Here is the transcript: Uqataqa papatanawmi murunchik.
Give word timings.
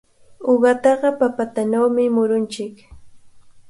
Uqataqa 0.51 1.07
papatanawmi 1.19 2.03
murunchik. 2.15 2.75